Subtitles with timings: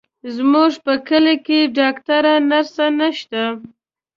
[0.35, 3.41] زموږ په کلي کې ډاکتره، نرسه نشته،